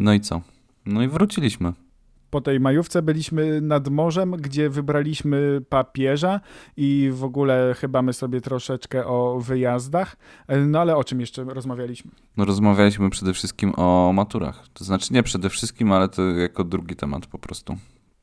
[0.00, 0.40] No i co?
[0.86, 1.72] No i wróciliśmy.
[2.30, 6.40] Po tej majówce byliśmy nad morzem, gdzie wybraliśmy papieża
[6.76, 10.16] i w ogóle chyba my sobie troszeczkę o wyjazdach.
[10.66, 12.10] No ale o czym jeszcze rozmawialiśmy?
[12.36, 14.68] No rozmawialiśmy przede wszystkim o maturach.
[14.72, 17.76] To znaczy nie przede wszystkim, ale to jako drugi temat po prostu.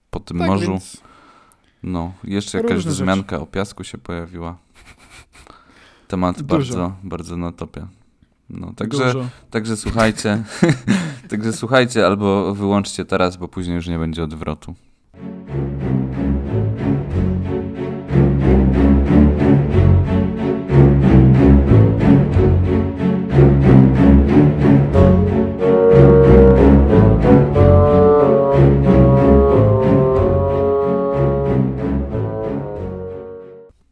[0.09, 0.71] Po tym Tak, morzu.
[0.71, 1.01] więc
[1.83, 4.57] No, jeszcze jakaś wzmianka o piasku się pojawiła.
[6.07, 6.47] Temat Dużo.
[6.57, 7.87] bardzo, bardzo na topie.
[8.49, 9.29] No, także, dużo.
[9.49, 10.43] także słuchajcie.
[11.29, 14.75] także słuchajcie albo wyłączcie teraz, bo później już nie będzie odwrotu.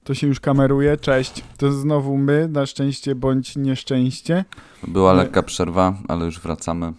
[0.05, 0.97] To się już kameruje.
[0.97, 1.43] Cześć.
[1.57, 4.45] To znowu my, na szczęście bądź nieszczęście.
[4.87, 6.93] Była lekka przerwa, ale już wracamy.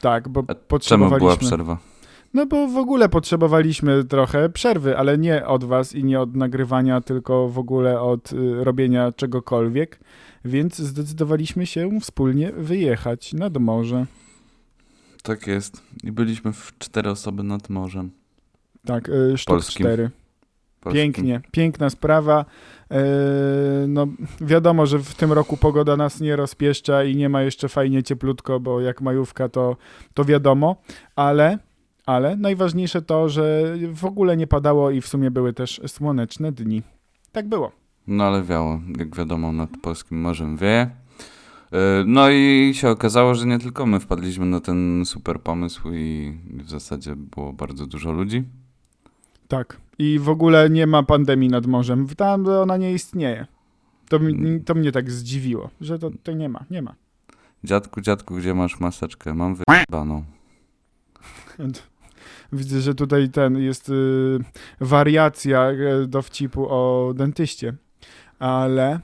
[0.00, 1.18] Tak, bo A Czemu potrzebowaliśmy.
[1.18, 1.78] była przerwa?
[2.34, 7.00] No bo w ogóle potrzebowaliśmy trochę przerwy, ale nie od was i nie od nagrywania,
[7.00, 10.00] tylko w ogóle od y, robienia czegokolwiek.
[10.44, 14.06] Więc zdecydowaliśmy się wspólnie wyjechać nad morze.
[15.22, 15.82] Tak jest.
[16.04, 18.10] I byliśmy w cztery osoby nad morzem.
[18.86, 19.86] Tak, y, sztuk Polskim.
[19.86, 20.10] cztery.
[20.92, 22.44] Pięknie, piękna sprawa.
[22.90, 22.96] E,
[23.88, 24.06] no,
[24.40, 28.60] wiadomo, że w tym roku pogoda nas nie rozpieszcza i nie ma jeszcze fajnie cieplutko,
[28.60, 29.76] bo jak majówka to,
[30.14, 30.76] to wiadomo,
[31.16, 31.58] ale,
[32.06, 36.82] ale najważniejsze to, że w ogóle nie padało i w sumie były też słoneczne dni.
[37.32, 37.72] Tak było.
[38.06, 40.90] No ale wiało, jak wiadomo, nad polskim morzem wieje.
[41.72, 46.32] Yy, No i się okazało, że nie tylko my wpadliśmy na ten super pomysł i
[46.64, 48.44] w zasadzie było bardzo dużo ludzi.
[49.48, 49.87] Tak.
[49.98, 52.06] I w ogóle nie ma pandemii nad morzem.
[52.16, 53.46] Tam ona nie istnieje.
[54.08, 54.64] To, mi- Mm.
[54.64, 56.94] to mnie tak zdziwiło, że to, to nie ma, nie ma.
[57.64, 59.34] Dziadku, dziadku, gdzie masz maseczkę?
[59.34, 60.24] Mam wyjebaną.
[62.52, 64.38] Widzę, że tutaj ten jest y,
[64.80, 67.74] wariacja y, dowcipu o dentyście.
[68.38, 69.00] Ale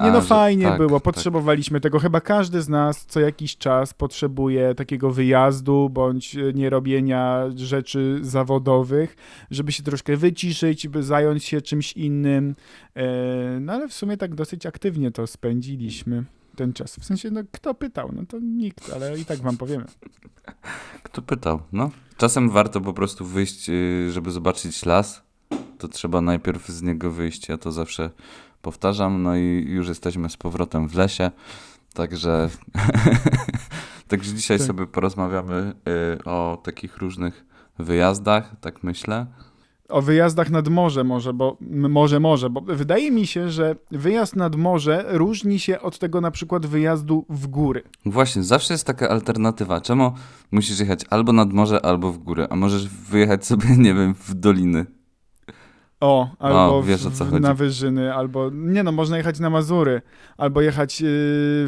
[0.00, 1.02] nie A, no że- fajnie tak, było, tak.
[1.04, 1.98] potrzebowaliśmy tego.
[1.98, 8.18] Chyba każdy z nas co jakiś czas potrzebuje takiego wyjazdu bądź y, nie robienia rzeczy
[8.22, 9.16] zawodowych,
[9.50, 12.54] żeby się troszkę wyciszyć, by zająć się czymś innym.
[12.94, 16.24] E, No ale w sumie tak dosyć aktywnie to spędziliśmy
[16.56, 16.96] ten czas.
[16.96, 18.10] W sensie, no kto pytał?
[18.12, 19.84] No to nikt, ale i tak wam powiemy.
[21.02, 21.60] Kto pytał?
[21.72, 21.90] No.
[22.16, 25.22] Czasem warto po prostu wyjść, yy, żeby zobaczyć las.
[25.78, 27.48] To trzeba najpierw z niego wyjść.
[27.48, 28.10] Ja to zawsze
[28.62, 29.22] powtarzam.
[29.22, 31.30] No i już jesteśmy z powrotem w lesie.
[31.94, 32.50] Także,
[34.08, 34.66] Także dzisiaj Tak.
[34.66, 37.44] sobie porozmawiamy yy, o takich różnych
[37.78, 39.26] wyjazdach, tak myślę.
[39.88, 44.56] O wyjazdach nad morze może, bo może, może, bo wydaje mi się, że wyjazd nad
[44.56, 47.82] morze różni się od tego na przykład wyjazdu w góry.
[48.06, 49.80] Właśnie, zawsze jest taka alternatywa.
[49.80, 50.12] Czemu
[50.52, 54.34] musisz jechać albo nad morze, albo w górę, a możesz wyjechać sobie, nie wiem, w
[54.34, 54.86] doliny.
[56.00, 60.02] O, albo wiesz, o co w- na Wyżyny, albo nie no, można jechać na Mazury,
[60.38, 61.08] albo jechać yy,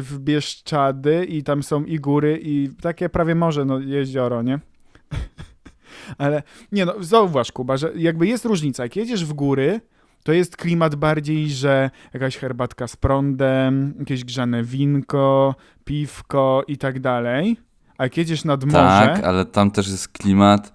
[0.01, 4.59] w Bieszczady i tam są i góry i takie prawie morze, no jezioro, nie?
[6.17, 9.81] Ale nie no, zauważ Kuba, że jakby jest różnica, jak jedziesz w góry,
[10.23, 15.55] to jest klimat bardziej, że jakaś herbatka z prądem, jakieś grzane winko,
[15.85, 17.57] piwko i tak dalej.
[17.97, 18.77] A jak jedziesz nad morze,
[19.15, 20.73] Tak, ale tam też jest klimat.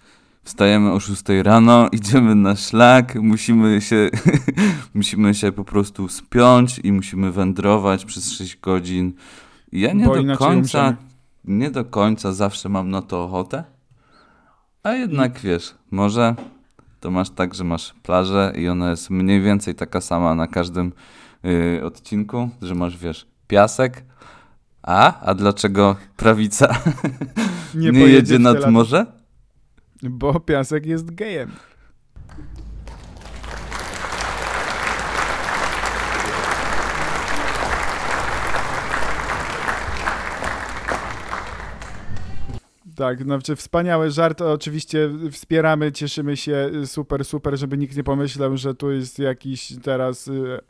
[0.49, 4.11] Wstajemy o 6 rano, idziemy na szlak, musimy się,
[4.95, 9.13] musimy się po prostu spiąć i musimy wędrować przez 6 godzin.
[9.73, 10.97] Ja nie bo do końca, umrzemy.
[11.45, 13.65] nie do końca zawsze mam na to ochotę.
[14.83, 16.35] A jednak wiesz, może
[17.01, 20.93] to masz tak, że masz plażę i ona jest mniej więcej taka sama na każdym
[21.45, 24.05] y, odcinku, że masz, wiesz, piasek.
[24.83, 25.21] A?
[25.21, 26.67] A dlaczego prawica
[27.75, 29.18] nie, pojedzie jedzie nad morze?
[30.03, 31.53] Bo piasek jest gejem.
[42.99, 44.41] Tak, znaczy wspaniały żart.
[44.41, 50.29] Oczywiście wspieramy, cieszymy się, super, super, żeby nikt nie pomyślał, że tu jest jakiś teraz
[50.29, 50.61] y,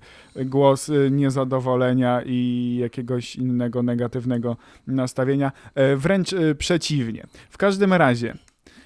[0.44, 5.52] głos y, niezadowolenia i jakiegoś innego negatywnego nastawienia.
[5.74, 7.26] E, Wręcz y, przeciwnie.
[7.50, 8.34] W każdym razie,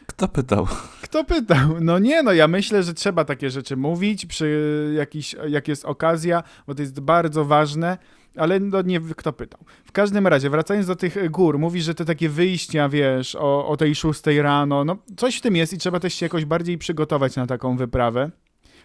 [0.07, 0.67] Kto pytał?
[1.13, 1.69] kto pytał?
[1.81, 6.43] No nie, no ja myślę, że trzeba takie rzeczy mówić przy jakiś, jak jest okazja,
[6.67, 7.99] bo to jest bardzo ważne,
[8.37, 9.61] ale no nie, kto pytał.
[9.85, 13.77] W każdym razie, wracając do tych gór, mówisz, że te takie wyjścia, wiesz, o, o
[13.77, 17.37] tej szóstej rano, no coś w tym jest i trzeba też się jakoś bardziej przygotować
[17.37, 18.31] na taką wyprawę.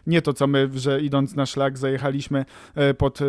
[0.07, 3.25] Nie to, co my, że idąc na szlak zajechaliśmy e, pod, e,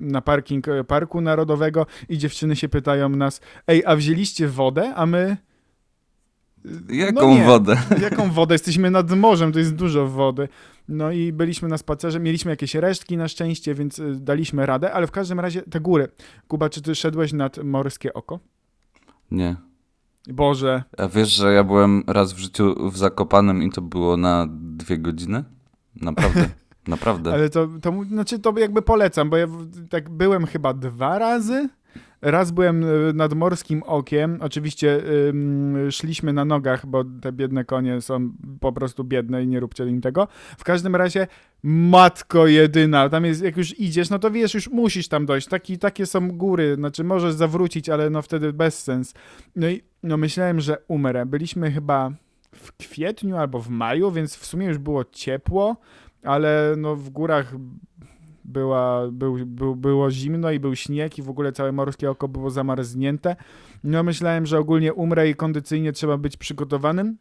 [0.00, 4.94] na parking e, Parku Narodowego i dziewczyny się pytają nas, ej, a wzięliście wodę?
[4.94, 5.36] A my,
[6.88, 7.76] Jaką no wodę?
[8.10, 8.54] Jaką wodę?
[8.54, 10.48] Jesteśmy nad morzem, to jest dużo wody.
[10.88, 15.06] No i byliśmy na spacerze, mieliśmy jakieś resztki na szczęście, więc y, daliśmy radę, ale
[15.06, 16.08] w każdym razie te góry.
[16.48, 18.40] Kuba, czy ty szedłeś nad Morskie Oko?
[19.30, 19.56] Nie.
[20.28, 24.46] Boże, A wiesz, że ja byłem raz w życiu w Zakopanem i to było na
[24.50, 25.44] dwie godziny?
[25.96, 26.48] Naprawdę.
[26.88, 27.32] Naprawdę.
[27.32, 29.46] ale to, to, znaczy to jakby polecam, bo ja
[29.90, 31.68] tak byłem chyba dwa razy.
[32.24, 35.02] Raz byłem y, nad Morskim Okiem, oczywiście
[35.90, 40.00] szliśmy na nogach, bo te biedne konie są po prostu biedne i nie róbcie im
[40.00, 40.28] tego.
[40.58, 41.26] W każdym razie,
[41.62, 45.48] matko jedyna, tam jest, jak już idziesz, no to wiesz, już musisz tam dojść.
[45.48, 49.14] Taki, takie są góry, znaczy możesz zawrócić, ale no wtedy bez sens.
[49.56, 51.26] No i no myślałem, że umrę.
[51.26, 52.10] Byliśmy chyba
[52.54, 55.76] w kwietniu albo w maju, więc w sumie już było ciepło,
[56.22, 57.54] ale no w górach
[58.44, 62.50] była, był, był, było zimno i był śnieg i w ogóle całe morskie oko było
[62.50, 63.36] zamarznięte.
[63.84, 67.16] No myślałem, że ogólnie umrę i kondycyjnie trzeba być przygotowanym.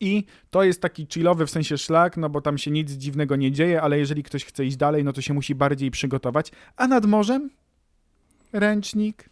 [0.00, 3.52] I to jest taki chillowy w sensie szlak, no bo tam się nic dziwnego nie
[3.52, 6.52] dzieje, ale jeżeli ktoś chce iść dalej, no to się musi bardziej przygotować.
[6.76, 7.50] A nad morzem?
[8.52, 9.28] Ręcznik.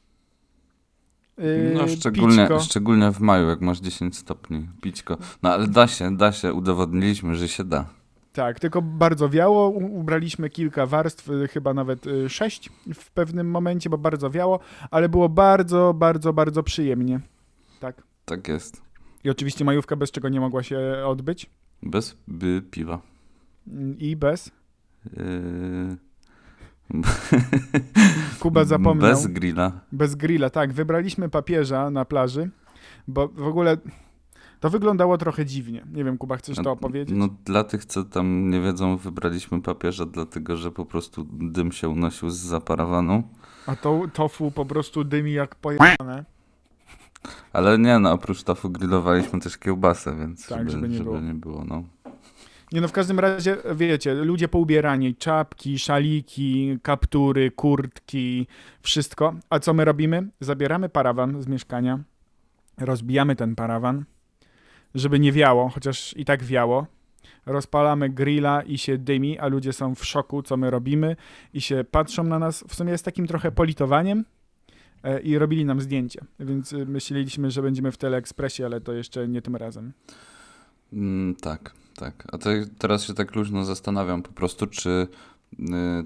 [1.39, 2.61] Yy, No szczególnie, pićko.
[2.61, 5.19] szczególnie w maju, jak masz 10 stopni, pićko.
[5.43, 7.87] No ale da się, da się, udowodniliśmy, że się da.
[8.33, 9.69] Tak, tylko bardzo wiało.
[9.69, 15.09] Ubraliśmy kilka warstw, y, chyba nawet y, sześć w pewnym momencie, bo bardzo wiało, ale
[15.09, 17.21] było bardzo, bardzo, bardzo przyjemnie.
[17.81, 18.03] Tak.
[18.25, 18.83] Tak jest.
[19.25, 21.51] I oczywiście majówka bez czego nie mogła się odbyć.
[21.83, 23.01] Bez by piwa.
[23.99, 24.51] I bez.
[25.17, 25.97] Yy...
[28.41, 29.11] Kuba zapomniał.
[29.11, 29.81] Bez grilla.
[29.93, 30.73] Bez grilla, tak.
[30.73, 32.51] Wybraliśmy papieża na plaży,
[33.09, 33.77] bo w ogóle
[34.63, 35.87] to wyglądało trochę dziwnie.
[35.93, 37.17] Nie wiem, Kuba, chcesz to opowiedzieć?
[37.19, 41.89] No dla tych, co tam nie wiedzą, wybraliśmy papieża, dlatego że po prostu dym się
[41.89, 43.23] unosił z zaparawanu.
[43.67, 46.25] A to tofu po prostu dymi jak pojechane.
[47.53, 51.21] Ale nie, no oprócz tofu grillowaliśmy też kiełbasę, więc Tak, żeby, żeby nie było.
[51.21, 51.85] nie było, no.
[52.73, 58.47] Nie no, w każdym razie, wiecie, ludzie poubierani, czapki, szaliki, kaptury, kurtki,
[58.83, 59.35] wszystko.
[59.51, 60.29] A co my robimy?
[60.41, 61.99] Zabieramy parawan z mieszkania,
[62.79, 64.05] rozbijamy ten parawan,
[64.95, 66.87] żeby nie wiało, chociaż i tak wiało.
[67.47, 71.17] Rozpalamy grilla i się dymi, a ludzie są w szoku, co my robimy
[71.55, 72.65] i się patrzą na nas.
[72.69, 74.25] W sumie jest takim trochę politowaniem
[75.03, 76.21] e, i robili nam zdjęcie.
[76.41, 79.93] Więc y, myśleliśmy, że będziemy w Teleekspresie, ale to jeszcze nie tym razem.
[80.93, 82.25] Mm, tak, tak.
[82.33, 85.09] A to teraz się tak luźno zastanawiam po prostu, czy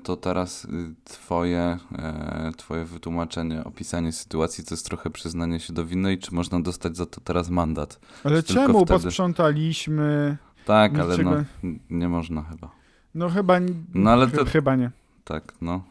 [0.02, 0.68] to teraz y,
[1.04, 6.34] twoje, e, twoje wytłumaczenie, opisanie sytuacji to jest trochę przyznanie się do winy i czy
[6.34, 8.00] można dostać za to teraz mandat?
[8.24, 9.02] Ale Tylko czemu wtedy.
[9.02, 10.36] posprzątaliśmy?
[10.64, 11.44] Tak, ale no,
[11.90, 12.70] nie można chyba.
[13.14, 13.60] No chyba,
[13.94, 14.90] No ale to- chyba nie.
[15.24, 15.84] Tak, no.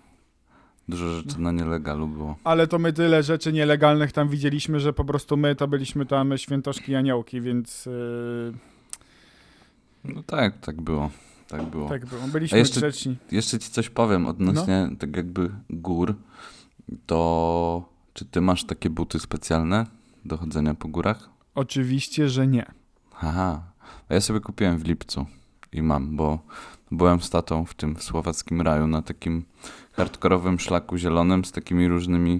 [0.90, 2.36] Dużo rzeczy na nielegalu było.
[2.44, 6.38] Ale to my tyle rzeczy nielegalnych tam widzieliśmy, że po prostu my to byliśmy tam
[6.38, 8.54] świętoszki i aniołki, więc yy,
[10.06, 11.10] No tak, tak było.
[11.48, 11.90] Tak było.
[11.90, 12.22] tak było.
[12.28, 13.18] Byliśmy A jeszcze- grzeczni.
[13.32, 14.98] Jeszcze ci coś powiem odnośnie No.
[14.98, 16.16] tak jakby gór.
[17.06, 19.86] To czy ty masz takie buty specjalne
[20.26, 21.30] do chodzenia po górach?
[21.56, 22.66] Oczywiście, że nie.
[23.22, 23.64] Aha.
[24.10, 25.26] A ja sobie kupiłem w lipcu
[25.74, 26.40] i mam, bo
[26.92, 29.46] byłem z tatą w tym słowackim raju na takim
[29.94, 32.40] hardkorowym szlaku zielonym z takimi różnymi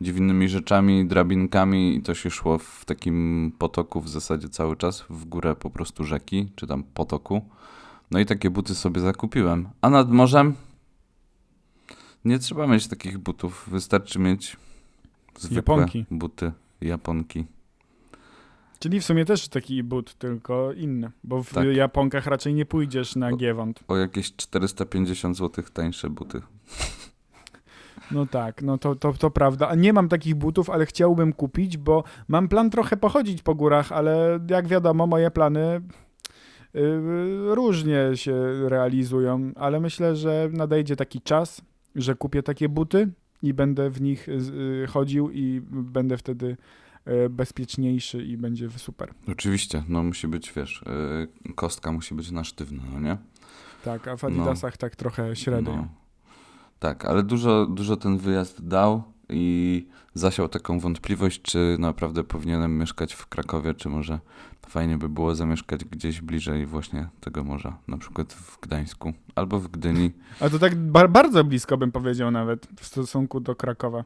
[0.00, 5.24] dziwnymi rzeczami, drabinkami i to się szło w takim potoku w zasadzie cały czas, w
[5.24, 7.42] górę po prostu rzeki, czy tam potoku.
[8.10, 9.68] No i takie buty sobie zakupiłem.
[9.80, 10.54] A nad morzem
[12.24, 14.56] nie trzeba mieć takich butów, wystarczy mieć
[15.38, 16.06] zwykłe Japonki.
[16.10, 17.44] buty japonki.
[18.78, 21.10] Czyli w sumie też taki but, tylko inny.
[21.24, 21.66] Bo w Tak.
[21.76, 23.80] Japonkach raczej nie pójdziesz na Giewont.
[23.88, 26.42] O jakieś 450 zł tańsze buty.
[28.10, 29.68] No tak, no to, to, to prawda.
[29.68, 33.92] A nie mam takich butów, ale chciałbym kupić, bo mam plan trochę pochodzić po górach,
[33.92, 35.80] ale jak wiadomo, moje plany
[37.46, 38.34] różnie się
[38.68, 41.62] realizują, ale myślę, że nadejdzie taki czas,
[41.94, 43.08] że kupię takie buty
[43.42, 46.56] i będę w nich yy, chodził i będę wtedy
[47.30, 49.14] bezpieczniejszy i będzie super.
[49.28, 50.84] Oczywiście, no musi być, wiesz,
[51.54, 53.16] kostka musi być na sztywno, no nie?
[53.84, 55.76] Tak, a w Adidasach tak trochę średnio.
[55.76, 55.88] No.
[56.78, 63.14] Tak, ale dużo, dużo ten wyjazd dał i zasiał taką wątpliwość, czy naprawdę powinienem mieszkać
[63.14, 64.18] w Krakowie, czy może
[64.68, 69.68] fajnie by było zamieszkać gdzieś bliżej właśnie tego morza, na przykład w Gdańsku albo w
[69.68, 70.10] Gdyni.
[70.40, 74.04] A to tak ba- bardzo blisko bym powiedział nawet w stosunku do Krakowa.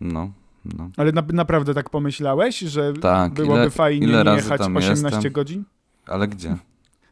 [0.00, 0.32] No,
[0.64, 0.90] no.
[0.96, 5.16] Ale na, naprawdę tak pomyślałeś, że Tak, byłoby ile, fajnie ile nie jechać tam 18
[5.16, 5.32] jestem?
[5.32, 5.64] godzin?
[6.06, 6.56] Ale gdzie?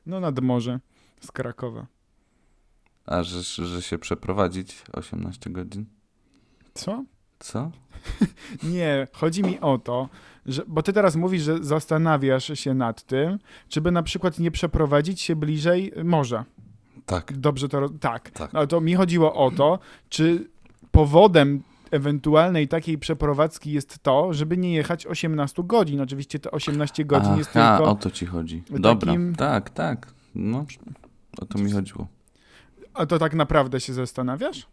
[0.07, 0.81] No nad morze
[1.21, 1.87] z Krakowa.
[3.07, 5.87] A, że, że się przeprowadzić 18 godzin?
[6.75, 7.05] Co?
[7.41, 7.71] Co?
[8.63, 10.09] Nie, chodzi mi o to,
[10.47, 14.51] że, bo ty teraz mówisz, że zastanawiasz się nad tym, czy by na przykład nie
[14.51, 16.45] przeprowadzić się bliżej morza.
[17.07, 17.39] Tak.
[17.39, 17.89] Dobrze to.
[17.89, 18.31] Tak.
[18.31, 18.53] Tak.
[18.53, 19.79] No to mi chodziło o to,
[20.09, 20.49] czy
[20.91, 26.01] powodem ewentualnej takiej przeprowadzki jest to, żeby nie jechać 18 godzin.
[26.01, 27.93] Oczywiście te 18 godzin jest Aha, tylko.
[27.93, 28.63] o to ci chodzi.
[28.71, 30.07] Dobra, takim- tak, tak.
[30.35, 30.65] No,
[31.41, 32.07] o to mi chodziło.
[32.95, 34.67] A to tak naprawdę się zastanawiasz?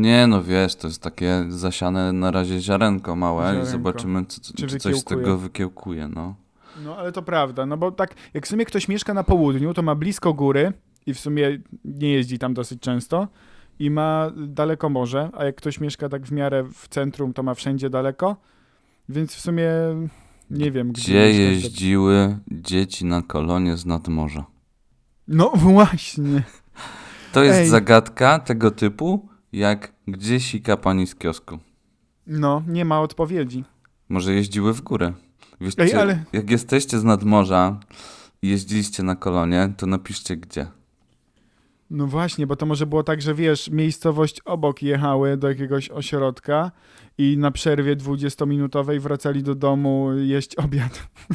[0.00, 3.66] Nie, no wiesz, to jest takie zasiane na razie ziarenko małe Ziarenko.
[3.68, 6.34] i zobaczymy, co, co, Czy czy, coś z tego wykiełkuje, no.
[6.84, 9.82] No ale to prawda, no bo tak, jak w sumie ktoś mieszka na południu, to
[9.82, 10.72] ma blisko góry
[11.06, 13.28] i w sumie nie jeździ tam dosyć często
[13.78, 17.54] i ma daleko morze, a jak ktoś mieszka tak w miarę w centrum, to ma
[17.54, 18.36] wszędzie daleko,
[19.08, 19.68] więc w sumie
[20.50, 24.44] nie wiem, gdzie, Gdzie to- jeździły dzieci na kolonie z nadmorza?
[25.28, 26.42] No właśnie.
[27.32, 27.68] To jest Ej.
[27.68, 31.58] zagadka tego typu, jak gdzie sika pani z kiosku.
[32.26, 33.64] No, nie ma odpowiedzi.
[34.08, 35.12] Może jeździły w górę.
[35.78, 37.80] Ej, ale- Jak jesteście z nadmorza
[38.42, 40.66] i jeździliście na kolonie, to napiszcie gdzie.
[41.90, 46.70] No właśnie, bo to może było tak, że wiesz, miejscowość obok jechały do jakiegoś ośrodka
[47.18, 51.02] i na przerwie 20-minutowej wracali do domu jeść obiad.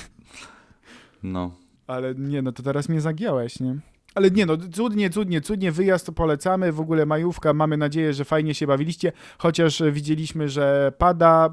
[1.23, 1.51] No.
[1.87, 3.75] Ale nie, no to teraz mnie zagiąłeś, nie?
[4.15, 8.25] Ale nie, no cudnie, cudnie, cudnie, wyjazd to polecamy, w ogóle majówka, mamy nadzieję, że
[8.25, 11.49] fajnie się bawiliście, chociaż e, widzieliśmy, że pada,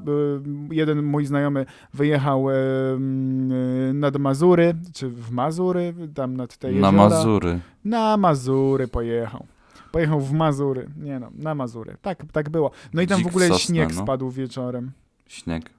[0.71, 6.67] y, jeden mój znajomy wyjechał y, y, nad Mazury, czy w Mazury, tam nad te
[6.67, 6.91] Na jeziora.
[6.91, 7.59] Mazury.
[7.85, 9.45] Na Mazury pojechał.
[9.91, 12.71] Pojechał w Mazury, nie no, na Mazury, tak, tak było.
[12.93, 14.01] No i tam w Dzik ogóle sosna, śnieg no.
[14.03, 14.91] spadł wieczorem
[15.27, 15.69] Śnieg.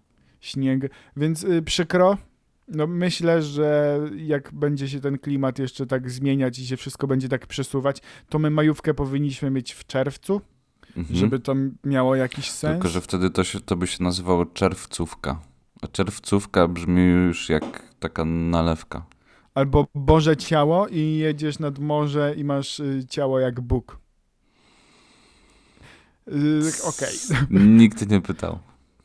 [0.41, 2.17] śnieg, więc y, przykro.
[2.69, 7.29] No myślę, że jak będzie się ten klimat jeszcze tak zmieniać i się wszystko będzie
[7.29, 10.41] tak przesuwać, to my majówkę powinniśmy mieć w czerwcu,
[10.97, 11.17] Mhm.
[11.19, 12.73] żeby to miało jakiś sens.
[12.73, 15.41] Tylko, że wtedy to, się, to by się nazywało czerwcówka.
[15.83, 19.07] A czerwcówka brzmi już jak taka nalewka.
[19.55, 23.99] Albo Boże ciało i jedziesz nad morze i masz y, ciało jak Bóg.
[26.29, 26.33] Y,
[26.89, 27.15] Okej,
[27.51, 28.59] Nikt nie pytał.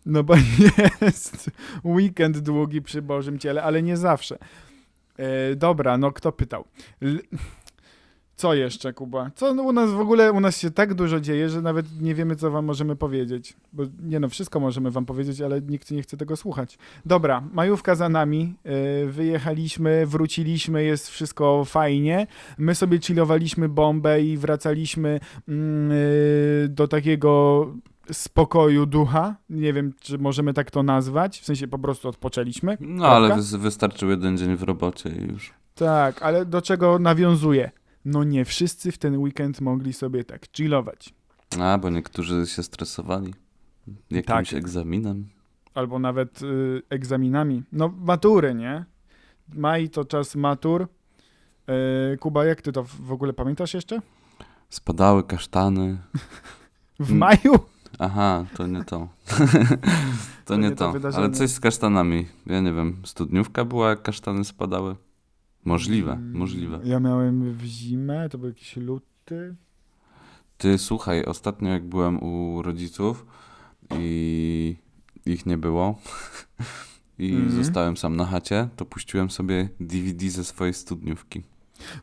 [0.06, 0.36] No bo
[1.02, 1.52] jest
[1.84, 4.38] weekend długi przy Bożym ciele, ale nie zawsze.
[5.18, 6.66] E, dobra, no kto pytał?
[7.02, 7.20] L
[8.36, 9.32] co jeszcze, Kuba?
[9.36, 12.36] Co u nas w ogóle, u nas się tak dużo dzieje, że nawet nie wiemy,
[12.36, 13.54] co wam możemy powiedzieć.
[13.74, 16.78] Bo nie no, wszystko możemy wam powiedzieć, ale nikt nie chce tego słuchać.
[17.06, 22.28] Dobra, majówka za nami, e, wyjechaliśmy, wróciliśmy, jest wszystko fajnie.
[22.58, 25.20] My sobie chillowaliśmy bombę i wracaliśmy
[25.50, 25.52] e,
[26.68, 27.66] do takiego
[28.12, 29.36] spokoju ducha.
[29.50, 31.40] Nie wiem, czy możemy tak to nazwać.
[31.40, 32.78] W sensie po prostu odpoczęliśmy.
[32.80, 35.54] No ale wys- wystarczył jeden dzień w robocie i już.
[35.76, 37.72] Tak, ale do czego nawiązuje?
[38.06, 41.14] No nie wszyscy w ten weekend mogli sobie tak chillować.
[41.60, 43.34] A, bo niektórzy się stresowali
[44.12, 44.60] jakimś Tak.
[44.60, 45.28] egzaminem.
[45.74, 47.64] Albo nawet y, egzaminami.
[47.72, 48.86] No matury, nie?
[49.54, 50.88] Maj to czas matur.
[52.14, 54.00] Y, Kuba, jak ty to w ogóle pamiętasz jeszcze?
[54.70, 55.98] Spadały kasztany.
[57.00, 57.54] W maju?
[58.00, 59.08] Aha, to nie to.
[60.46, 61.18] to, nie, to to.
[61.18, 62.26] Ale coś z kasztanami.
[62.46, 64.96] Ja nie wiem, studniówka była, jak kasztany spadały?
[65.66, 66.80] Możliwe, Mm, możliwe.
[66.84, 69.56] Ja miałem w zimę, to był jakiś luty.
[70.58, 73.26] Ty, słuchaj, ostatnio jak byłem u rodziców
[74.00, 74.76] i
[75.26, 76.00] ich nie było
[77.20, 77.52] i Mhm.
[77.64, 81.44] zostałem sam na chacie, to puściłem sobie DVD ze swojej studniówki.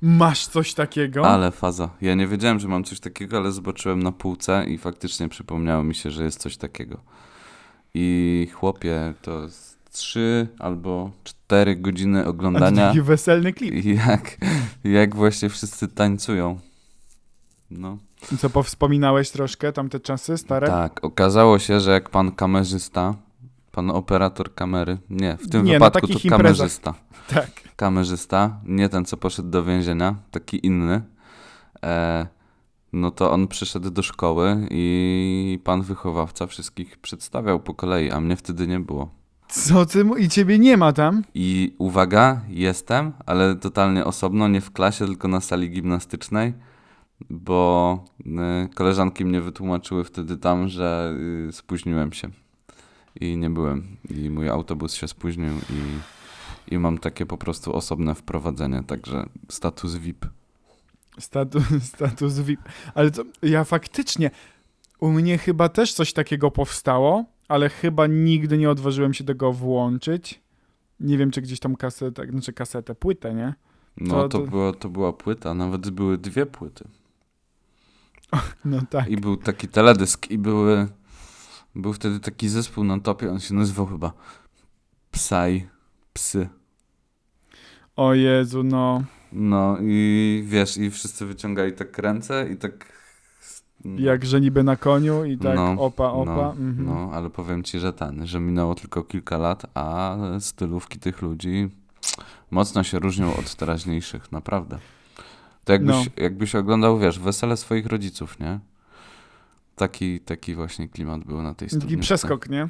[0.02, 1.28] Masz coś takiego?
[1.28, 1.90] Ale faza.
[2.00, 5.94] Ja nie wiedziałem, że mam coś takiego, ale zobaczyłem na półce i faktycznie przypomniało mi
[5.94, 7.00] się, że jest coś takiego.
[7.94, 9.46] I chłopie, to
[9.92, 13.84] trzy albo cztery godziny A oglądania, taki weselny klip.
[14.06, 14.36] jak,
[14.84, 16.58] jak właśnie wszyscy tańcują.
[17.70, 17.98] No.
[18.32, 20.66] I Co, powspominałeś troszkę tamte czasy stare?
[20.66, 23.14] Tak, okazało się, że jak pan kamerzysta,
[23.80, 26.94] pan operator kamery, nie, w tym Nie, wypadku to kamerzysta.
[27.34, 27.50] Tak.
[27.76, 31.02] Kamerzysta, nie ten, co poszedł do więzienia, taki inny.
[31.84, 32.26] E,
[32.92, 38.36] no to on przyszedł do szkoły i pan wychowawca wszystkich przedstawiał po kolei, a mnie
[38.36, 39.10] wtedy nie było.
[39.48, 40.16] Co ty mu...
[40.16, 41.22] I ciebie nie ma tam?
[41.34, 46.54] I uwaga, jestem, ale totalnie osobno, nie w klasie, tylko na sali gimnastycznej,
[47.30, 51.14] bo y, koleżanki mnie wytłumaczyły wtedy tam, że
[51.48, 52.30] y, spóźniłem się
[53.20, 53.96] i nie byłem.
[54.10, 59.96] I mój autobus się spóźnił i, i mam takie po prostu osobne wprowadzenie, także status
[59.96, 60.26] VIP.
[61.18, 62.60] Status, status VIP.
[62.94, 64.30] Ale to ja faktycznie,
[65.00, 70.40] u mnie chyba też coś takiego powstało, ale chyba nigdy nie odważyłem się tego włączyć.
[71.00, 73.54] Nie wiem, czy gdzieś tam kasetę, znaczy kasetę, płytę, nie?
[73.96, 76.84] No To- to, to- Była, to była płyta, nawet były dwie płyty.
[78.64, 79.08] No tak.
[79.08, 80.88] I był taki teledysk i były
[81.74, 84.12] Był wtedy taki zespół na topie, on się nazywał chyba
[85.10, 85.68] Psy,
[86.12, 86.48] Psy.
[87.96, 89.02] O Jezu, no.
[89.32, 92.92] No i wiesz, i wszyscy wyciągali tak ręce i tak...
[93.84, 96.32] no, Jakże niby na koniu i tak No, opa, opa.
[96.34, 96.86] No, mhm.
[96.86, 101.68] no, ale powiem ci, że ten, że minęło tylko kilka lat, a stylówki tych ludzi
[102.50, 104.78] mocno się różnią od teraźniejszych, naprawdę.
[105.64, 106.02] To jakbyś, No.
[106.16, 108.60] jakbyś oglądał, wiesz, wesele swoich rodziców, nie?
[109.80, 112.04] Taki, taki właśnie klimat był na tej Taki studniówce.
[112.04, 112.68] przeskok, nie?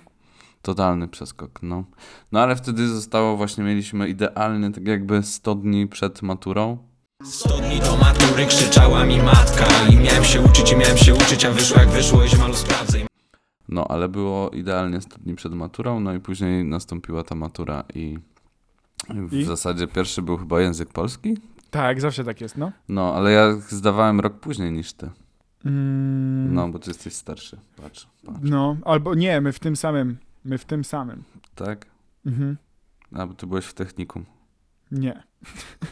[0.62, 1.84] Totalny przeskok, no.
[2.32, 6.78] No ale wtedy zostało właśnie, mieliśmy idealnie tak jakby 100 dni przed maturą.
[7.24, 11.44] Sto dni do matury krzyczała mi matka I miałem się uczyć i miałem się uczyć,
[11.44, 12.98] a wyszło jak wyszło i ziemalu sprawdzę
[13.68, 18.18] No, ale było idealnie 100 dni przed maturą, no i później nastąpiła ta matura i
[19.08, 19.44] w I?
[19.44, 21.36] zasadzie pierwszy był chyba język polski.
[21.70, 22.72] Tak, zawsze tak jest, no.
[22.88, 25.10] No, ale ja zdawałem rok później niż ty.
[25.64, 27.56] Mm, No, bo ty jesteś starszy.
[27.76, 28.38] Patrz, patrz.
[28.42, 30.16] No, albo nie, my w tym samym.
[30.44, 31.22] My w tym samym.
[31.54, 31.86] Tak?
[32.26, 32.56] Mhm.
[33.12, 34.24] A, bo ty byłeś w technikum.
[34.90, 35.22] Nie.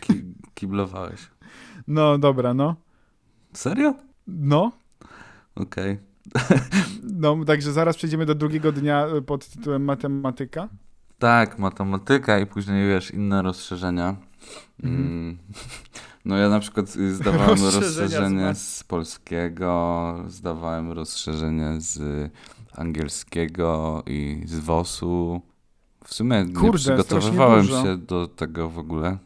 [0.00, 0.22] Ki
[0.54, 1.30] kiblowałeś.
[1.86, 2.76] No, dobra, no.
[3.52, 3.94] Serio?
[4.26, 4.72] No,
[5.54, 5.98] Okej.
[7.02, 10.68] no, także zaraz przejdziemy do drugiego dnia y, pod tytułem matematyka.
[11.18, 14.16] Tak, matematyka i później, wiesz, inne rozszerzenia.
[14.82, 15.06] Mhm.
[15.06, 15.38] Mm.
[16.24, 22.30] No ja na przykład y, zdawałem Rozszerzenia rozszerzenie z polskiego, zdawałem rozszerzenie z
[22.72, 25.42] angielskiego i z WOS-u.
[26.04, 27.96] W sumie nie Kurde, przygotowywałem strasznie dużo.
[27.96, 29.18] się do tego w ogóle.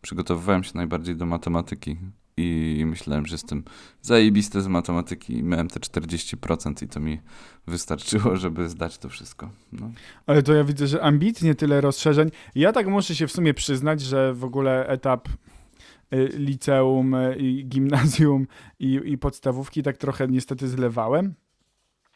[0.00, 1.96] Przygotowywałem się najbardziej do matematyki
[2.36, 3.64] i myślałem, że jestem
[4.02, 7.20] zajebisty z matematyki i miałem te 40% i to mi
[7.66, 9.50] wystarczyło, żeby zdać to wszystko.
[9.72, 9.90] No.
[10.26, 12.30] Ale to ja widzę, że ambitnie tyle rozszerzeń.
[12.54, 15.28] Ja tak muszę się w sumie przyznać, że w ogóle etap
[16.38, 18.46] liceum y, i gimnazjum
[18.78, 21.34] i, i podstawówki tak trochę niestety zlewałem.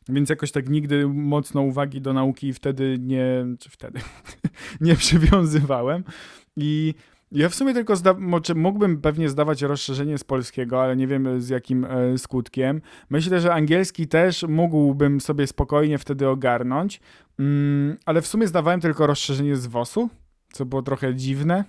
[0.08, 4.00] Więc jakoś tak nigdy mocno uwagi do nauki wtedy nie, czy wtedy,
[4.80, 6.04] nie przywiązywałem.
[6.56, 6.94] I
[7.32, 8.14] ja w sumie tylko zda,
[8.54, 12.80] mógłbym pewnie zdawać rozszerzenie z polskiego, ale nie wiem z jakim e, skutkiem.
[13.10, 17.00] Myślę, że angielski też mógłbym sobie spokojnie wtedy ogarnąć,
[17.38, 20.08] mm, ale w sumie zdawałem tylko rozszerzenie z WOS-u,
[20.52, 21.64] co było trochę dziwne.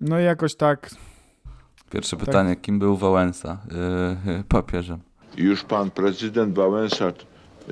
[0.00, 0.90] No i jakoś tak.
[1.90, 3.58] Pierwsze pytanie, kim był Wałęsa?
[4.26, 5.00] Yy, papieżem.
[5.36, 7.12] Już pan prezydent Wałęsa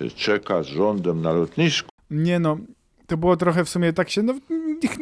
[0.01, 1.89] y, czeka z rządem na lotnisku.
[2.11, 2.57] Nie no,
[3.07, 4.23] to było trochę w sumie tak się.
[4.23, 4.35] No,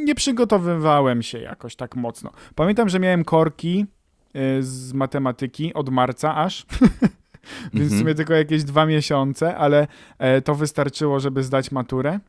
[0.05, 2.31] nie przygotowywałem się jakoś tak mocno.
[2.55, 3.87] Pamiętam, że miałem korki
[4.37, 6.67] y, z matematyki od marca aż.
[7.75, 8.01] Więc w Mhm.
[8.01, 9.87] sumie tylko jakieś dwa miesiące, ale
[10.19, 12.21] e, to wystarczyło, żeby zdać maturę.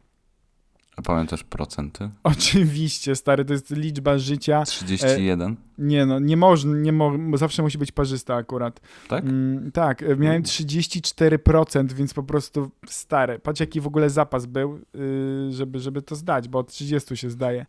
[0.98, 2.10] A pamiętasz procenty?
[2.24, 4.64] Oczywiście, stary, to jest liczba życia.
[4.66, 8.82] 31, Nie no, nie można, nie mo zawsze musi być parzysta akurat.
[9.08, 9.24] tak?
[9.24, 13.40] Mm, tak, e, miałem 34%, więc po prostu stary.
[13.40, 17.30] Patrz jaki w ogóle zapas był, yy, żeby, żeby to zdać, bo od 30 się
[17.30, 17.66] zdaje.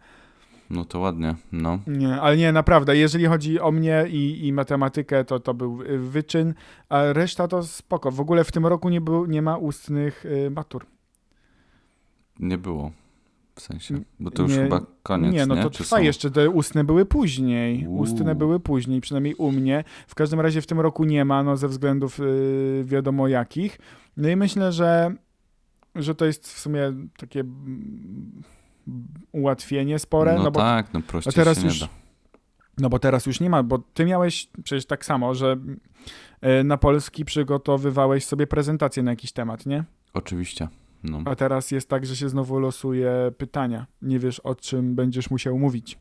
[0.70, 1.78] No to ładnie, no.
[1.86, 5.98] Nie, ale nie, naprawdę, jeżeli chodzi o mnie i, i matematykę, to to był y,
[5.98, 6.54] wyczyn,
[6.88, 8.10] a reszta to spoko.
[8.10, 10.86] W ogóle w tym roku nie, był, nie ma ustnych y, matur.
[12.40, 12.90] Nie było.
[13.54, 16.02] W sensie, bo to już Nie, chyba koniec, nie, no to Czy trwa są?
[16.02, 17.86] jeszcze, te ustne były później.
[17.86, 17.98] Uuu.
[18.00, 19.84] Ustne były później, przynajmniej u mnie.
[20.06, 23.78] W każdym razie w tym roku nie ma, no ze względów y, wiadomo jakich.
[24.16, 25.14] No i myślę, że,
[25.94, 28.42] że to jest w sumie takie mm,
[29.32, 31.92] ułatwienie spore, No, no bo tak, no prościej a teraz się już- nie da.
[32.78, 35.56] No bo teraz już nie ma, bo ty miałeś przecież tak samo, że
[36.40, 39.84] e, na polski przygotowywałeś sobie prezentację na jakiś temat, nie?
[40.14, 40.68] Oczywiście,
[41.04, 41.22] no.
[41.24, 43.86] A teraz jest tak, że się znowu losuje pytania.
[44.02, 45.98] Nie wiesz o czym będziesz musiał mówić.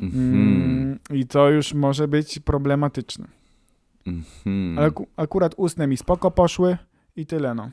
[0.00, 0.34] Mhm.
[0.34, 3.26] Mm, I to już może być problematyczne.
[4.06, 4.78] Mhm.
[4.78, 6.76] Ale aku- akurat ustne mi spoko poszły
[7.16, 7.70] i tyle no.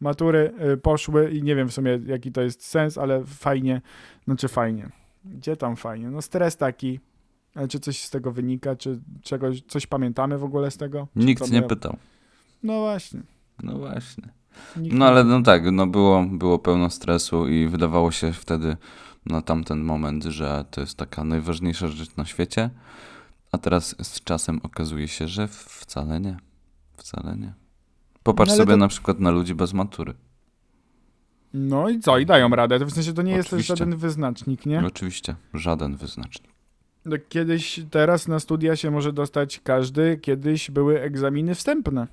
[0.00, 3.80] Matury y, poszły i nie wiem w sumie jaki to jest sens, ale fajnie,
[4.24, 4.88] znaczy fajnie.
[5.24, 6.10] Gdzie tam fajnie?
[6.10, 7.00] No stres taki,
[7.54, 11.08] ale czy coś z tego wynika, czy czegoś, coś pamiętamy w ogóle z tego?
[11.16, 11.96] Nikt nie pytał.
[12.62, 13.20] No właśnie.
[13.62, 14.28] No właśnie.
[14.76, 18.76] No ale no tak, no było, było pełno stresu i wydawało się wtedy
[19.26, 22.70] na tamten moment, że to jest taka najważniejsza rzecz na świecie,
[23.52, 26.36] a teraz z czasem okazuje się, że wcale nie.
[26.96, 27.52] Wcale nie.
[28.22, 30.14] Popatrz No sobie to- na przykład na ludzi bez matury.
[31.54, 32.18] No i co?
[32.18, 32.78] I dają radę.
[32.78, 33.76] To w sensie to nie jest Oczywiście.
[33.76, 34.86] żaden wyznacznik, nie?
[34.86, 36.52] Oczywiście, żaden wyznacznik.
[37.04, 42.06] No, Kiedyś, teraz na studia się może dostać każdy, kiedyś były egzaminy wstępne.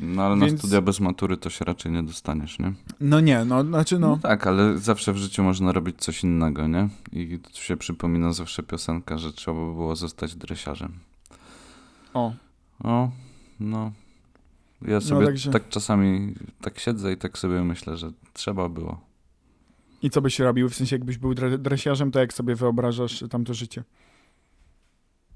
[0.00, 2.72] No ale na Więc- studia bez matury to się raczej nie dostaniesz, nie?
[3.00, 4.08] No nie, no znaczy No.
[4.08, 4.16] no.
[4.22, 6.88] tak, ale zawsze w życiu można robić coś innego, nie?
[7.12, 10.92] I tu się przypomina zawsze piosenka, że trzeba by było zostać dresiarzem.
[12.14, 12.32] O,
[12.84, 13.10] O,
[13.60, 13.92] no.
[14.82, 19.00] Ja sobie także- tak czasami tak siedzę i tak sobie myślę, że trzeba było.
[20.02, 20.68] I co byś robił?
[20.68, 23.84] W sensie, jakbyś był dre- dresiarzem, to jak sobie wyobrażasz tamto życie?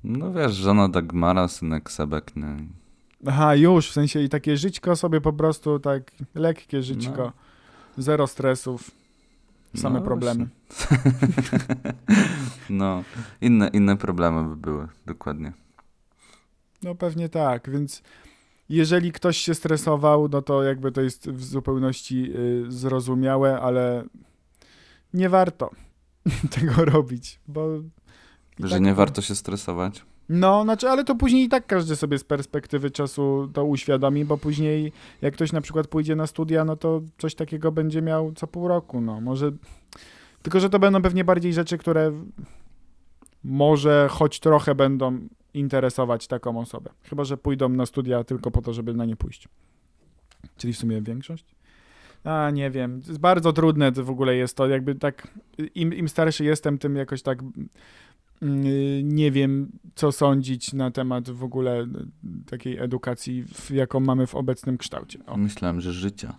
[0.05, 2.57] No wiesz, żona Dagmara, synek Sebek, nie?
[3.27, 7.23] Aha, już, w sensie i takie żyćko sobie po prostu, tak lekkie żyćko.
[7.25, 7.33] No.
[7.99, 8.91] Zero stresów,
[9.77, 10.49] same No problemy.
[12.71, 13.05] No,
[13.41, 15.53] inne, inne problemy by były, dokładnie.
[16.83, 18.03] No pewnie tak, więc
[18.69, 24.05] jeżeli ktoś się stresował, no to jakby to jest w zupełności y, zrozumiałe, ale
[25.15, 25.71] nie warto
[26.61, 27.69] tego robić, bo...
[28.59, 30.05] Że tak- nie warto się stresować.
[30.33, 34.39] No, znaczy, ale to później i tak każdy sobie z perspektywy czasu to uświadomi, bo
[34.39, 38.47] później jak ktoś na przykład pójdzie na studia, no to coś takiego będzie miał co
[38.47, 39.53] pół roku, no może...
[40.43, 42.13] Tylko, że to będą pewnie bardziej rzeczy, które
[43.45, 45.19] może choć trochę będą
[45.55, 46.91] interesować taką osobę.
[47.03, 49.49] Chyba, że pójdą na studia tylko po to, żeby na nie pójść.
[50.57, 51.45] Czyli w sumie większość?
[52.25, 53.01] A, nie wiem.
[53.21, 55.29] Bardzo trudne w ogóle jest to, jakby tak,
[55.75, 57.39] im, im starszy jestem, tym jakoś tak
[59.03, 61.87] nie wiem, co sądzić na temat w ogóle y,
[62.51, 65.19] takiej edukacji, jaką mamy w obecnym kształcie.
[65.27, 65.37] O.
[65.37, 66.35] Myślałem, że życia.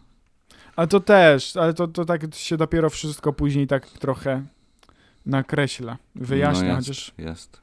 [0.76, 4.44] A to też, ale to, to tak się dopiero wszystko później tak trochę
[5.26, 7.14] nakreśla, wyjaśnia, no jest, chociaż...
[7.18, 7.62] jest.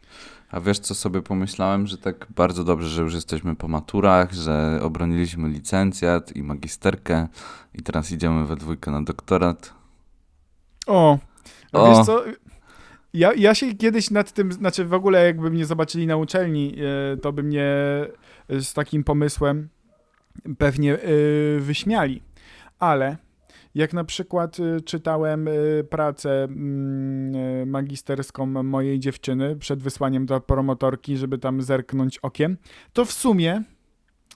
[0.50, 4.78] A wiesz, co sobie pomyślałem, że tak bardzo dobrze, że już jesteśmy po maturach, że
[4.82, 7.28] obroniliśmy licencjat i magisterkę
[7.74, 9.72] i teraz idziemy we dwójkę na doktorat.
[10.86, 11.18] O,
[11.72, 11.96] O.
[11.96, 12.24] wiesz co?
[13.14, 16.74] Ja, ja się kiedyś nad tym, znaczy w ogóle jakby mnie zobaczyli na uczelni,
[17.12, 17.64] e, to by mnie
[18.48, 19.68] e, z takim pomysłem
[20.58, 20.98] pewnie e,
[21.58, 22.22] wyśmiali.
[22.78, 23.16] Ale
[23.74, 25.48] jak na przykład czytałem
[25.90, 32.56] pracę mm, magisterską mojej dziewczyny przed wysłaniem do promotorki, żeby tam zerknąć okiem,
[32.92, 33.62] to w sumie,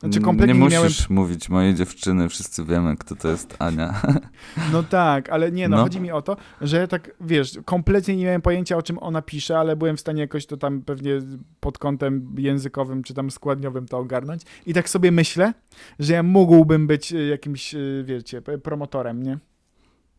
[0.02, 4.00] znaczy kompletnie nie musisz miałem mówić mojej dziewczyny, wszyscy wiemy, kto to jest Ania.
[4.72, 5.82] No tak, ale nie, no, No.
[5.82, 9.58] chodzi mi o to, że tak, wiesz, kompletnie nie miałem pojęcia, o czym ona pisze,
[9.58, 11.12] ale byłem w stanie jakoś to tam pewnie
[11.60, 14.42] pod kątem językowym czy tam składniowym to ogarnąć.
[14.66, 15.52] I tak sobie myślę,
[15.98, 19.38] że ja mógłbym być y, jakimś, y, wiecie, promotorem, nie?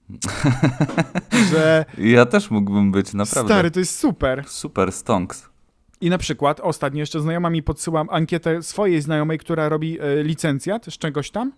[1.52, 3.54] że ja też mógłbym być, naprawdę.
[3.54, 4.44] stary, to jest super.
[4.48, 5.50] Super stonks.
[6.04, 10.86] I na przykład ostatnio jeszcze znajoma mi podsyłam ankietę swojej znajomej, która robi e, licencjat
[10.86, 11.52] z czegoś tam.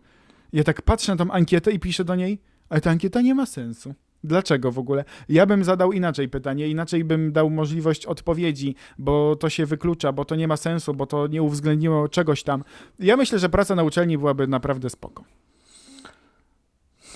[0.53, 3.45] Ja tak patrzę na tą ankietę i piszę do niej, ale ta ankieta nie ma
[3.45, 3.93] sensu.
[4.23, 5.03] Dlaczego w ogóle?
[5.29, 10.25] Ja bym zadał inaczej pytanie, inaczej bym dał możliwość odpowiedzi, bo to się wyklucza, bo
[10.25, 12.63] to nie ma sensu, bo to nie uwzględniło czegoś tam.
[12.99, 15.23] Ja myślę, że praca na uczelni byłaby naprawdę spoko.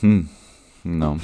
[0.02, 0.28] Hmm.
[0.86, 1.18] No.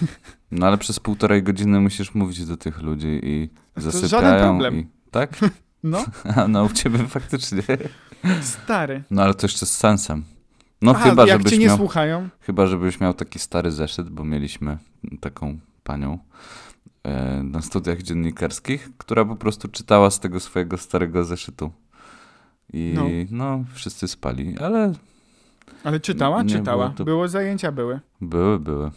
[0.51, 4.43] no ale przez półtorej godziny musisz mówić do tych ludzi i To żaden zasypiają.
[4.43, 4.75] problem.
[4.79, 4.87] I...
[5.11, 5.39] Tak?
[5.85, 7.61] No, A no u ciebie faktycznie.
[8.41, 9.03] stary.
[9.11, 10.23] No ale to jeszcze z sensem.
[10.81, 14.09] No Aha, chyba, jak żebyś cię nie miał, słuchają, chyba, żebyś miał taki stary zeszyt,
[14.09, 14.77] bo mieliśmy
[15.19, 16.19] taką panią
[17.03, 21.71] e, na studiach dziennikarskich, która po prostu czytała z tego swojego starego zeszytu.
[22.73, 23.05] I No.
[23.31, 24.93] no, wszyscy spali, ale
[25.83, 26.43] ale czytała?
[26.43, 26.83] Nie czytała.
[26.85, 27.99] było to- Było zajęcia, były.
[28.21, 28.91] były, były.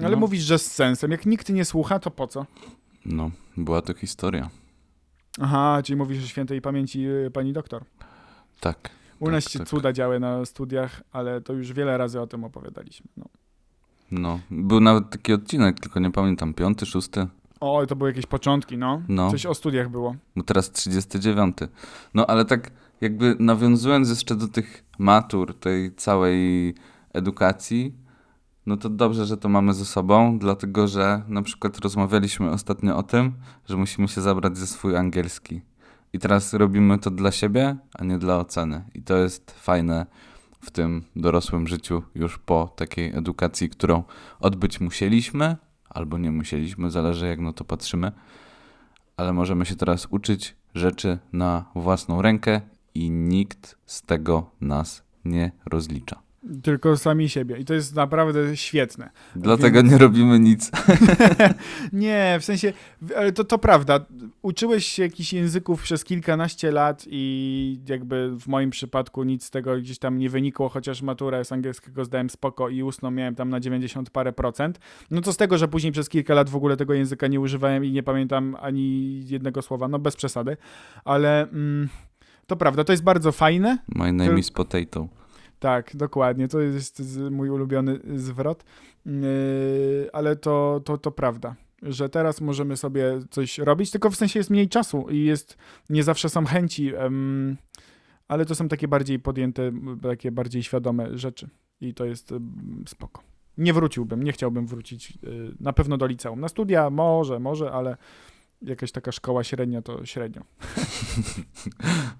[0.00, 0.16] Ale No.
[0.16, 1.10] mówisz, że z sensem.
[1.10, 2.46] Jak nikt nie słucha, to po co?
[3.06, 4.50] No, była to historia.
[5.40, 7.84] Aha, czyli mówisz o świętej pamięci y, pani doktor.
[8.60, 8.90] Tak.
[9.20, 9.68] U Tak, nas się tak.
[9.68, 13.06] cuda działy na studiach, ale to już wiele razy o tym opowiadaliśmy.
[13.16, 13.24] No.
[14.10, 17.26] No, był nawet taki odcinek, tylko nie pamiętam, piąty, szósty,
[17.60, 19.02] O, to były jakieś początki, no.
[19.08, 19.30] No.
[19.30, 20.16] Coś o studiach było.
[20.36, 21.56] bo teraz 39.
[22.14, 22.70] No, ale tak
[23.00, 26.74] jakby nawiązując jeszcze do tych matur, tej całej
[27.12, 27.94] edukacji,
[28.66, 33.02] no to dobrze, że to mamy ze sobą, dlatego że na przykład rozmawialiśmy ostatnio o
[33.02, 33.32] tym,
[33.68, 35.60] że musimy się zabrać ze swój angielski.
[36.12, 38.84] I teraz robimy to dla siebie, a nie dla oceny.
[38.94, 40.06] I to jest fajne
[40.60, 44.04] w tym dorosłym życiu, już po takiej edukacji, którą
[44.40, 45.56] odbyć musieliśmy,
[45.88, 48.12] albo nie musieliśmy, zależy jak na to patrzymy.
[49.16, 52.60] Ale możemy się teraz uczyć rzeczy na własną rękę
[52.94, 56.25] i nikt z tego nas nie rozlicza.
[56.62, 57.56] Tylko sami siebie.
[57.58, 59.10] I to jest naprawdę świetne.
[59.36, 60.70] Dlatego Więc- nie robimy nic.
[61.92, 62.72] Nie, w sensie,
[63.34, 64.00] to, to prawda.
[64.42, 69.76] Uczyłeś się jakichś języków przez kilkanaście lat i jakby w moim przypadku nic z tego
[69.76, 73.60] gdzieś tam nie wynikło, chociaż maturę z angielskiego zdałem spoko i ustną miałem tam na
[73.60, 74.78] 90 parę procent.
[75.10, 77.84] No to z tego, że później przez kilka lat w ogóle tego języka nie używałem
[77.84, 80.56] i nie pamiętam ani jednego słowa, no bez przesady,
[81.04, 81.88] ale mm,
[82.46, 83.78] to prawda, to jest bardzo fajne.
[83.88, 85.08] My name To- is potato.
[85.58, 86.48] Tak, dokładnie.
[86.48, 88.64] To jest mój ulubiony zwrot.
[89.06, 89.12] Yy,
[90.12, 94.50] ale to, to, to prawda, że teraz możemy sobie coś robić, tylko w sensie jest
[94.50, 95.58] mniej czasu i jest,
[95.90, 96.92] nie zawsze są chęci.
[98.28, 101.48] ale to są takie bardziej podjęte, takie bardziej świadome rzeczy
[101.80, 102.34] i to jest
[102.86, 103.22] spoko.
[103.58, 106.40] Nie wróciłbym, nie chciałbym wrócić y, na pewno do liceum.
[106.40, 107.96] Na studia może, może, ale
[108.66, 110.42] jakaś taka szkoła średnia to średnio.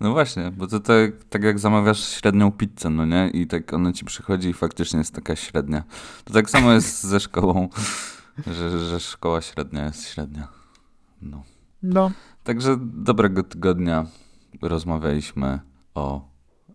[0.00, 3.30] No właśnie, bo to tak, tak jak zamawiasz średnią pizzę, no nie?
[3.34, 5.84] I tak ona ci przychodzi i faktycznie jest taka średnia.
[6.24, 7.68] To tak samo jest ze szkołą,
[8.46, 10.48] że, że szkoła średnia jest średnia.
[11.22, 11.42] No.
[11.82, 12.10] No,
[12.44, 14.06] Także dobrego tygodnia
[14.62, 15.60] rozmawialiśmy
[15.94, 16.28] o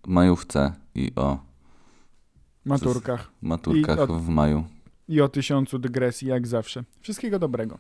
[0.08, 1.40] majówce i o
[2.66, 4.64] maturkach maturkach o- w maju.
[5.08, 6.84] i o tysiącu dygresji jak zawsze.
[7.02, 7.80] Wszystkiego dobrego.